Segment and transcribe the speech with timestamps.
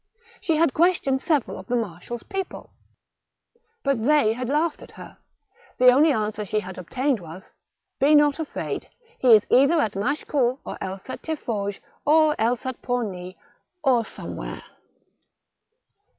[0.41, 2.71] She had ques tioned several of the marshal's people,
[3.83, 5.19] but they had laughed at her;
[5.77, 7.51] the only answer she had obtained was:
[7.97, 8.87] '^ Be not afraid.
[9.19, 13.35] He is either at Machecoul, or else at Tiffauges, or else at Pomic,
[13.83, 14.63] or somewhere."